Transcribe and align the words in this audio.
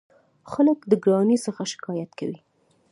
خلک 0.51 0.79
د 0.91 0.93
ګرانۍ 1.03 1.37
څخه 1.45 1.61
شکایت 1.73 2.11
کوي. 2.19 2.39